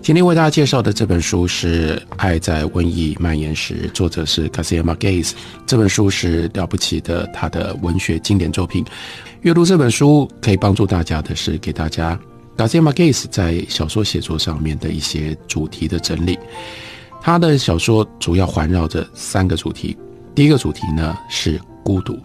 [0.00, 5.32] 今天为大家介绍的这本书是《爱在瘟疫蔓延时》，作者是 Garcia Marquez。
[5.66, 8.84] 这本书是了不起的，他的文学经典作品。
[9.42, 12.18] 阅读这本书可以帮助大家的是，给大家
[12.56, 16.38] Garcia Marquez 在小说写作上面的一些主题的整理。
[17.20, 19.96] 他的小说主要环绕着三个主题。
[20.34, 22.18] 第一个主题呢是孤独。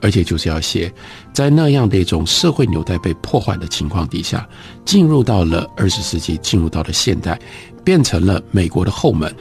[0.00, 0.92] 而且就是要写，
[1.32, 4.48] 在那样的一种社会纽带被破坏的情况底下，
[4.84, 7.38] 进入到了二十世纪，进入到了现代，
[7.84, 9.34] 变成了美国的后门，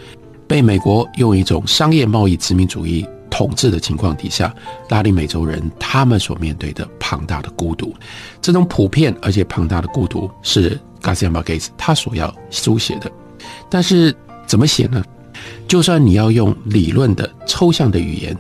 [0.48, 4.53] 被美国用一种商业贸易殖民主义统治的情况底下，
[4.90, 7.95] 拉丁美洲人他们所面对的庞大的孤独，
[8.41, 13.09] 这种普遍而且庞大的孤独是 Garcia Marquez 他所要书写的。
[13.69, 14.14] 但是
[14.45, 15.03] 怎么写呢？
[15.69, 18.38] 就算你要用理论的抽象的语言。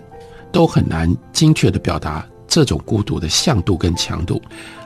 [0.51, 4.41] 都很难精确的表达这种孤独的向度跟强度，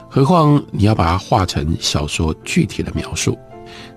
[0.08, 3.38] 何况你要把它画成小说具体的描述，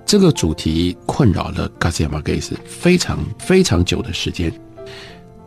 [0.06, 4.52] 这个主题困扰了 Garcia Marquez 非常非常久的时间。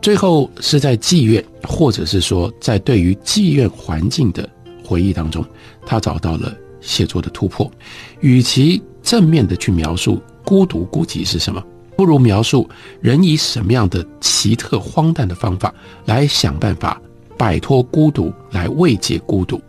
[0.01, 4.47] 最后是在妓院，或者是说在对于妓院环境的
[4.83, 5.45] 回忆当中，
[5.85, 7.71] 他找到了写作的突破。
[8.19, 11.63] 与其正面的去描述孤独孤寂是什么。
[12.01, 12.67] 不如描述
[12.99, 15.71] 人以什么样的奇特荒诞的方法
[16.05, 16.99] 来想办法
[17.37, 19.61] 摆脱孤独，来慰藉孤独。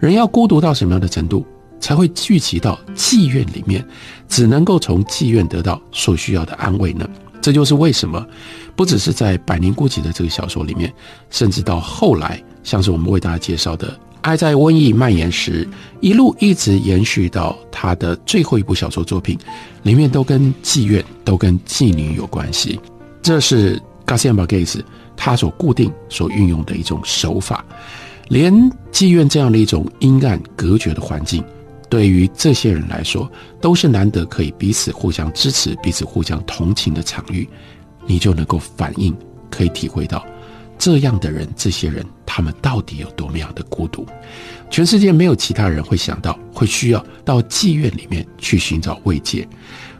[0.00, 1.46] 人要孤独到什么样的程度，
[1.78, 3.86] 才会聚集到妓院里面，
[4.26, 7.08] 只能够从妓院得到所需要的安慰呢？
[7.40, 8.26] 这就是为什么，
[8.74, 10.92] 不只是在《百年孤寂》的这个小说里面，
[11.30, 13.96] 甚至到后来，像是我们为大家介绍的。
[14.22, 15.66] 爱在瘟疫蔓延时，
[16.00, 19.38] 一路一直延续到他的最后一部小说作品，
[19.82, 22.78] 里面都跟妓院、都跟妓女有关系。
[23.22, 24.80] 这是 Garcia Marquez
[25.16, 27.64] 他所固定、所运用的一种手法。
[28.28, 28.52] 连
[28.92, 31.42] 妓院这样的一种阴暗隔绝的环境，
[31.88, 37.48] 对于这些人来说，都是难得可以彼此互相支持、彼此互相同情的场域。
[38.06, 39.16] 你就能够反映，
[39.50, 40.24] 可以体会到。
[40.80, 44.06] 这样的人，这些人，他们到底有多么样的孤独？
[44.70, 49.46] 全世界没有其他人会想到，会需要到妓院里面去寻找慰藉。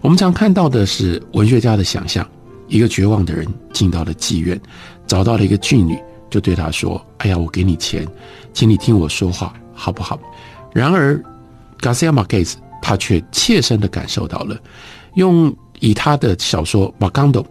[0.01, 2.27] 我们常看到的是文学家的想象：
[2.67, 4.59] 一个绝望的人进到了妓院，
[5.07, 5.99] 找到了一个妓女，
[6.31, 8.09] 就对她说：“哎呀，我给你钱，
[8.55, 10.19] 请你听我说话，好不好？”
[10.73, 11.23] 然而
[11.79, 14.59] ，Garcia Marquez 他却切身的感受到了，
[15.13, 17.43] 用以他的小说《马冈斗》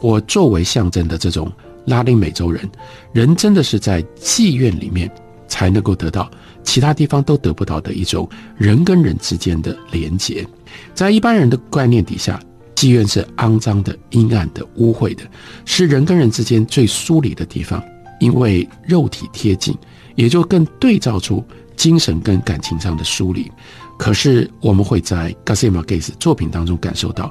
[0.00, 1.50] 我作为象征的这种。
[1.86, 2.68] 拉丁美洲人，
[3.12, 5.10] 人真的是在妓院里面
[5.48, 6.30] 才能够得到
[6.62, 10.46] 其他地方都得不到的一种人跟人之间的连结。
[10.94, 12.38] 在一般人的观念底下，
[12.74, 15.22] 妓院是肮脏的、阴暗的、污秽的，
[15.64, 17.82] 是人跟人之间最疏离的地方。
[18.18, 19.76] 因为肉体贴近，
[20.14, 21.44] 也就更对照出
[21.76, 23.52] 精神跟感情上的疏离。
[23.98, 27.30] 可是我们会在 Garcia Marquez 作品当中感受到，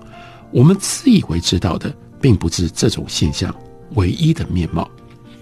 [0.52, 3.54] 我们自以为知道的，并不是这种现象。
[3.94, 4.90] 唯一的面貌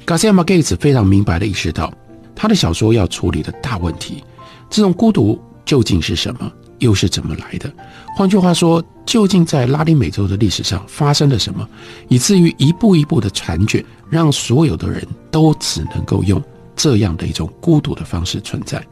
[0.06, 1.92] ，Garcia Marquez 非常明白的意识到，
[2.36, 4.24] 他的小说要处理的大问题，
[4.70, 7.72] 这种孤独究竟是什么，又是怎么来的？
[8.16, 11.68] 换句话说，究竟在拉丁美洲的历史上发生了什么，
[12.10, 16.42] 以至于一步一步的缠卷，让所有的人都只能够用
[16.76, 18.86] 这样的一种孤独的方式存在。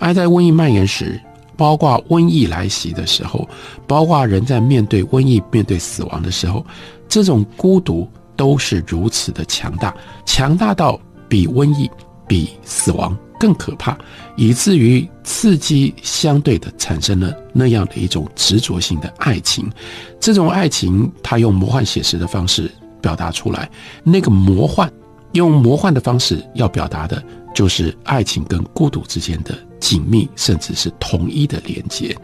[0.00, 1.20] 而在瘟疫蔓延时，
[1.56, 3.48] 包括瘟疫来袭的时候，
[3.86, 6.64] 包括人在面对瘟疫、面对死亡的时候，
[7.08, 8.08] 这种孤独。
[8.38, 9.92] 都是如此的强大，
[10.24, 11.90] 强大到比瘟疫、
[12.26, 13.98] 比死亡更可怕，
[14.36, 19.68] 以至于刺激相对的产生了那样的一种执着性的爱情。
[20.20, 22.70] 这种爱情，他用魔幻写实的方式
[23.02, 23.68] 表达出来。
[24.04, 24.88] 那个魔幻，
[25.32, 27.20] 用魔幻的方式要表达的，
[27.52, 32.16] 就是爱情跟孤独之间的紧密，甚至是统一的连接。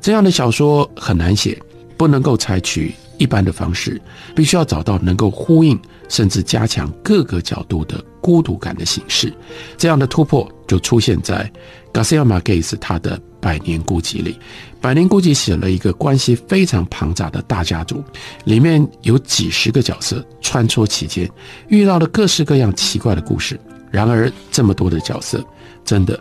[0.00, 1.60] 这样的小说很难写，
[1.96, 2.94] 不能够采取。
[3.22, 4.02] 一般的方式，
[4.34, 5.78] 必须要找到能够呼应
[6.08, 9.32] 甚至加强各个角度的孤独感的形式。
[9.78, 11.48] 这样的突破就出现在
[11.92, 14.32] Garcia Marquez 他的《百年孤寂》里。
[14.80, 18.02] 《百年孤寂》写了一个关系非常庞杂的大家族，
[18.44, 21.30] 里面有几十个角色穿梭其间，
[21.68, 23.56] 遇到了各式各样奇怪的故事。
[23.92, 25.44] 然而，这么多的角色，
[25.84, 26.18] 真的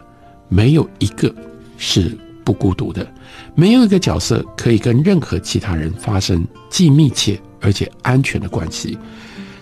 [0.49, 1.33] 没有一个
[1.77, 3.05] 是不孤独的。
[3.55, 8.97] 没有一个角色可以跟任何其他人发生既密切而且安全的关系。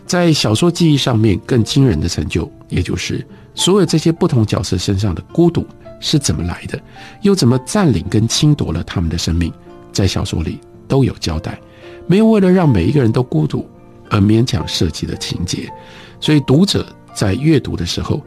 [0.06, 5.66] 在小说记忆上面更惊人的成就，也就是所有这些不同角色身上的孤独
[6.00, 6.82] 是怎么来的，
[7.22, 9.54] 又怎么占领跟侵夺了他们的生命，
[9.92, 11.60] 在小说里都有交代。
[12.08, 13.70] 没有为了让每一个人都孤独
[14.10, 15.72] 而勉强设计的情节，
[16.20, 18.20] 所以读者在阅读的时候，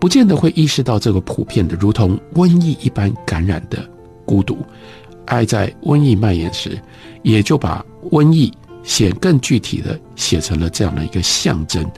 [0.00, 3.88] 不见得会意识到这个普遍的如同瘟疫一般感染的
[4.28, 4.58] 孤独。
[5.24, 6.78] 爱在瘟疫蔓延时，
[7.22, 8.52] 也就把瘟疫
[8.82, 11.90] 写更具体的写成了这样的一个象征。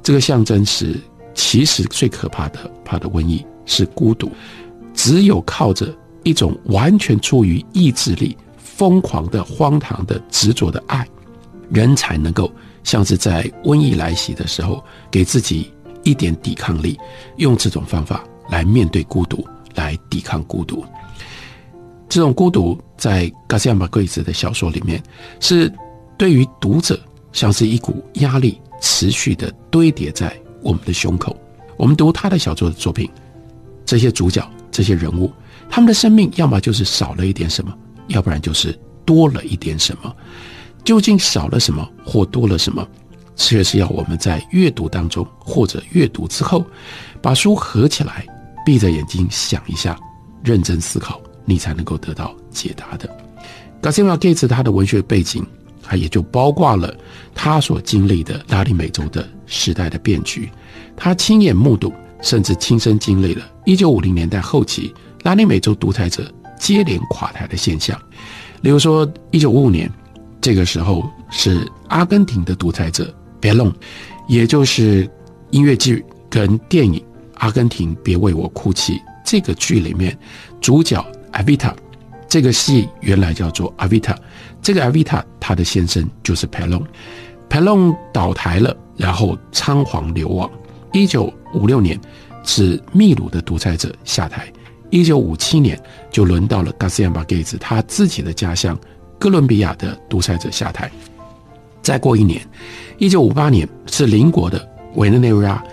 [0.00, 0.96] 这个象征是，
[1.34, 4.30] 其实最可怕的怕的瘟疫是孤独，
[4.94, 5.92] 只有靠着
[6.22, 8.36] 一种完全出于意志力。
[8.74, 11.06] 疯狂的、荒唐的、执着的爱，
[11.70, 12.50] 人才能够
[12.82, 15.70] 像是在瘟疫来袭的时候，给自己
[16.02, 16.98] 一点抵抗力，
[17.36, 19.46] 用这种方法来面对孤独，
[19.76, 20.84] 来抵抗孤独。
[22.12, 25.02] 这种孤独在加西亚马贵子的小说里面，
[25.40, 25.72] 是
[26.18, 27.00] 对于读者
[27.32, 31.34] 像是一股压力，持续的堆叠在我们的胸口。
[31.78, 33.08] 我们读他的小说的作品，
[33.86, 35.32] 这些主角、这些人物，
[35.70, 37.74] 他们的生命要么就是少了一点什么。
[38.08, 40.14] 要不然就是多了一点什么，
[40.84, 42.86] 究竟少了什么或多了什么，
[43.36, 46.62] 却是要我们在阅读当中或者阅读之后，
[47.22, 48.26] 把书合起来，
[48.66, 49.98] 闭着眼睛想一下，
[50.44, 53.06] 认真思考，你才能够得到解答的。
[53.80, 55.44] g a r c i a Gates 他的文学背景，
[55.82, 56.94] 他也就包括了
[57.34, 60.50] 他所经历的拉丁美洲的时代的变局，
[60.96, 66.30] 他亲眼目睹，甚至亲身经历了1950年代后期拉丁美洲独裁者。
[66.62, 68.00] 接连垮台的现象，
[68.60, 69.90] 例如说，一九五五年，
[70.40, 73.72] 这个时候是阿根廷的独裁者别弄，
[74.28, 75.10] 也就是
[75.50, 77.00] 音乐剧跟电影
[77.34, 78.92] 《阿根廷别为我哭泣》
[79.24, 80.16] 这个剧里面
[80.60, 81.74] 主角阿维塔，
[82.28, 84.16] 这个戏原来叫做阿维塔，
[84.62, 86.82] 这个阿维塔他的先生就是佩隆，
[87.48, 90.50] 佩隆倒台了，然后仓皇流亡。
[90.92, 91.98] 一九五六年
[92.44, 94.50] 是秘鲁的独裁者下台。
[94.90, 95.80] 一九五七年，
[96.10, 98.78] 就轮到了 Garcia Marquez 他自己的家乡
[99.18, 100.90] 哥伦比亚的独裁者下台。
[101.80, 102.46] 再过一年，
[102.98, 105.64] 一九五八年是邻国的委内瑞拉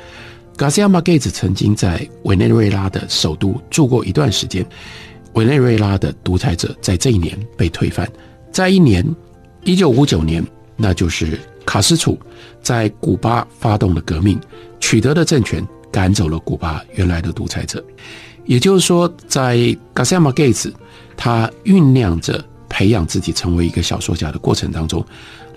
[0.56, 4.66] ，Garcia Marquez 曾经在委内瑞拉的首都住过一段时间。
[5.34, 8.10] 委内瑞拉的独裁者在这一年被推翻。
[8.52, 9.06] 在一年，
[9.64, 10.46] 一九五九年，
[10.76, 12.18] 那就是卡斯楚
[12.62, 14.40] 在古巴发动了革命，
[14.80, 17.84] 取得了政权，赶走了古巴原来的独裁者。
[18.46, 19.58] 也就是说，在
[19.94, 20.74] Garcia Marquez
[21.16, 25.06] 他酝酿着培养自己成为一个小说家的过程当中，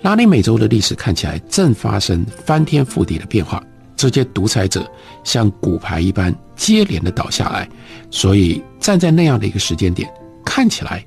[0.03, 3.63] 拉丁美洲的历史看起来正发生翻天覆地的变化。
[3.95, 4.85] 这些独裁者
[5.23, 7.67] 像骨牌一般接连的倒下来，
[8.11, 10.11] 所以站在那样的一个时间点，
[10.43, 11.03] 看起来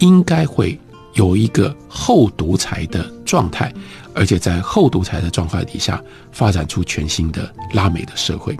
[0.00, 0.76] 应该会
[1.14, 3.72] 有一个后独裁的状态，
[4.12, 6.02] 而且在后独裁的状态底下，
[6.32, 8.58] 发展出全新的拉美的社会。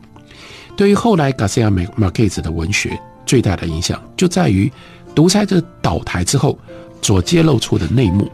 [0.77, 1.69] 对于后来 Garcia
[1.99, 4.73] Marquez 的文学最大的影响，就在于
[5.13, 6.57] 独裁者倒台之后
[7.03, 8.31] 所揭露出的内幕。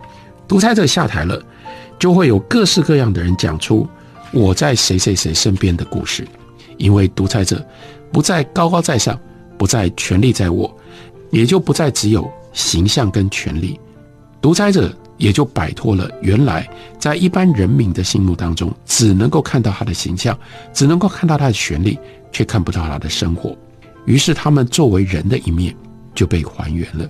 [0.46, 1.42] 独裁者下台了，
[1.98, 3.88] 就会有各式各样的人讲出
[4.30, 6.28] 我在谁谁谁身边的故事。
[6.76, 7.66] 因为独裁者
[8.12, 9.18] 不再高高在上，
[9.58, 10.74] 不再权力在握，
[11.30, 13.78] 也就不再只有形象跟权力。
[14.40, 16.66] 独裁者也就摆脱了原来
[16.98, 20.38] 在一般人民的心目当中只能够看到他的形象，
[20.72, 21.98] 只能够看到他的权力。
[22.30, 23.56] 却看不到他的生活，
[24.04, 25.74] 于是他们作为人的一面
[26.14, 27.08] 就被还原了。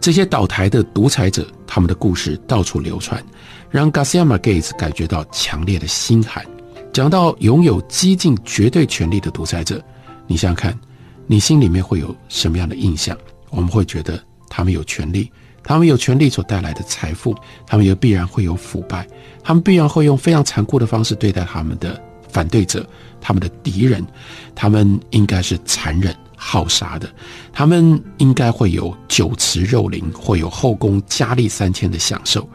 [0.00, 3.24] 这些倒台的独裁者，他们的故事到处流传，
[3.70, 6.44] 让 Garcia Marquez 感觉到强烈的心寒。
[6.92, 9.80] 讲到拥有激进绝对权力的独裁者，
[10.26, 10.76] 你想想看，
[11.26, 13.16] 你心里面会有什么样的印象？
[13.50, 15.30] 我们会觉得他们有权利，
[15.62, 17.34] 他们有权利所带来的财富，
[17.66, 19.06] 他们也必然会有腐败，
[19.42, 22.86] 他们必然会用非常残酷的方式对待他们的反对者。
[23.18, 24.06] 他们的敌人，
[24.54, 27.12] 他们应该是残忍好杀的，
[27.52, 32.48] 他们应该会有酒池肉林，会有后宫佳丽三千的享受。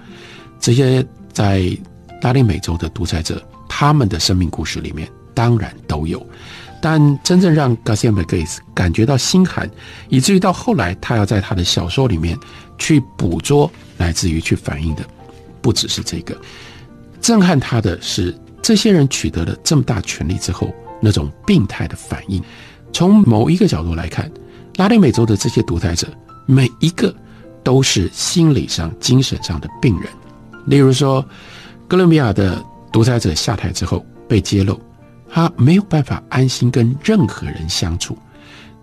[0.62, 1.78] 这些在
[2.22, 6.26] 拉丁美洲的独裁者，他们的生命故事里面当然都有。
[6.82, 9.70] 但真正让 Garcia Marquez 感觉到心寒，
[10.10, 12.38] 以至于到后来他要在他的小说里面
[12.78, 15.04] 去捕捉，来自于去反映的，
[15.62, 16.36] 不只是这个。
[17.22, 18.36] 震撼他的是。
[18.64, 20.72] 这些人取得了这么大权力之后，
[21.02, 22.40] 那种病态的反应，
[22.94, 24.32] 从某一个角度来看，
[24.76, 26.08] 拉丁美洲的这些独裁者
[26.46, 27.12] 每一个
[27.64, 30.08] 都是心理上、精神上的病人。
[30.68, 31.26] 例如说，
[31.88, 34.80] 哥伦比亚的独裁者下台之后被揭露，
[35.34, 38.18] 他没有办法安心跟任何人相处。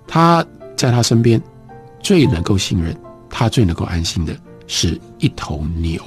[0.07, 0.45] 他
[0.77, 1.41] 在他身边
[2.01, 2.97] 最能够信任、
[3.29, 4.35] 他最能够安心的
[4.67, 6.01] 是一头牛。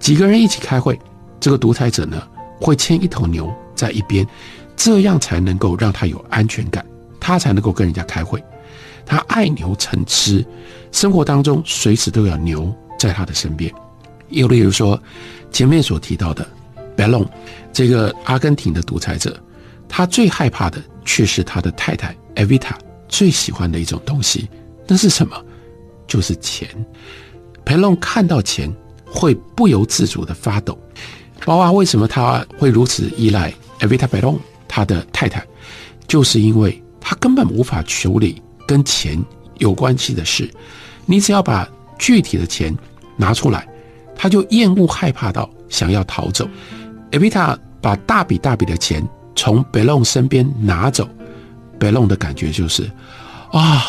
[0.00, 0.98] 几个人一起开会，
[1.38, 2.20] 这个独裁者呢？
[2.58, 4.26] 会牵一头牛在一边，
[4.74, 6.84] 这样才能够让他有安全感，
[7.20, 8.42] 他才能够跟人家开会。
[9.04, 10.44] 他爱牛成痴，
[10.90, 13.72] 生活当中随时都有牛在他的身边。
[14.30, 15.00] 又例如说，
[15.52, 16.48] 前面所提到的
[16.96, 17.24] 佩隆
[17.72, 19.38] 这个阿根廷的独裁者，
[19.88, 22.72] 他最害怕的却是他的太太 Evita
[23.08, 24.48] 最喜欢的一种东西，
[24.86, 25.36] 那是什么？
[26.06, 26.68] 就是钱。
[27.64, 28.72] 佩隆看到钱
[29.04, 30.78] 会不由自主的发抖。
[31.44, 35.46] 包括为什么他会如此依赖 Evita Bellon 他的太太，
[36.08, 39.22] 就是因为他根本无法处理跟钱
[39.58, 40.50] 有关系的事。
[41.04, 42.76] 你只要把具体的钱
[43.16, 43.68] 拿出来。
[44.18, 46.48] 他就厌恶、害怕到想要逃走。
[47.12, 51.08] 艾维塔把大笔大笔的钱从贝隆身边拿走，
[51.78, 52.90] 贝隆的感觉就是
[53.52, 53.82] 啊，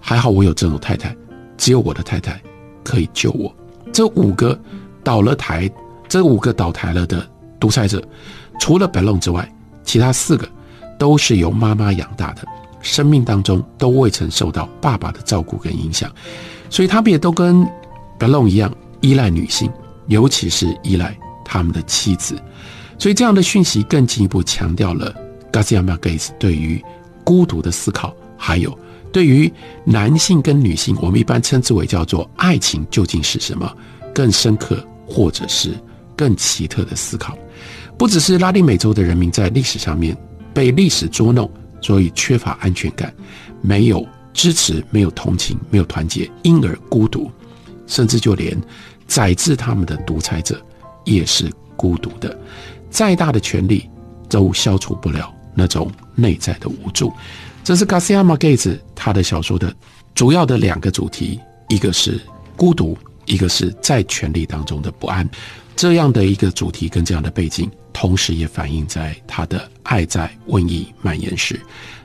[0.00, 1.14] 还好我有这种太太，
[1.56, 2.40] 只有我的太太
[2.82, 3.54] 可以救我。
[3.92, 4.58] 这五个
[5.04, 5.70] 倒了台，
[6.08, 7.26] 这五个倒台了的
[7.60, 8.02] 独裁者，
[8.58, 9.50] 除了贝隆之外，
[9.84, 10.48] 其他四个
[10.98, 12.42] 都是由妈妈养大的，
[12.80, 16.10] 生命当中都未曾受到爸爸的照顾跟影响，
[16.68, 17.66] 所以他们也都跟
[18.18, 18.72] 贝隆一样。
[19.00, 19.70] 依赖女性，
[20.08, 21.16] 尤其是依赖
[21.50, 22.38] 他们的妻子，
[22.98, 25.14] 所以这样的讯息更进一步强调了
[25.50, 26.84] Garcia Marquez 对于
[27.24, 28.78] 孤独的思考，还有
[29.10, 29.50] 对于
[29.84, 33.74] 男性跟女性，我们一般称之为叫做爱情究竟是什么，
[34.14, 35.72] 更深刻或者是
[36.14, 37.36] 更奇特的思考。
[37.96, 40.14] 不只是拉丁美洲的人民在历史上面
[40.52, 41.50] 被历史捉弄，
[41.80, 43.12] 所以缺乏安全感，
[43.62, 47.30] 没有支持，没有同情，没有团结，因而孤独。
[47.86, 48.54] 甚至就连
[49.06, 50.62] 宰制他们的独裁者
[51.08, 52.38] 也是孤独的，
[52.90, 53.88] 再大的权力
[54.28, 57.12] 都消除不了那种内在的无助。
[57.64, 59.74] 这是 Garcia Marquez 他的小说的
[60.14, 62.20] 主要的两个主题，一个是
[62.56, 65.28] 孤独，一个是在权力当中的不安。
[65.74, 71.54] 这样的一个主题跟这样的背景，同时也反映在他的《爱在瘟疫蔓延时》。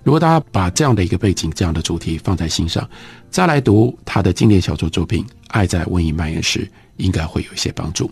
[0.04, 2.88] 如果大家把这样的一个背景、这样的主题放在心上，
[3.32, 6.60] 再来读他的经典小说作品《爱在瘟疫蔓延时》，
[6.98, 8.12] 应该会有一些帮助。